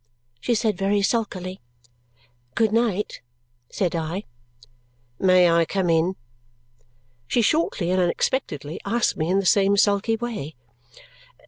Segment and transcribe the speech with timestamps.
[0.39, 1.61] she said very sulkily.
[2.55, 3.21] "Good night!"
[3.69, 4.23] said I.
[5.19, 6.15] "May I come in?"
[7.27, 10.55] she shortly and unexpectedly asked me in the same sulky way.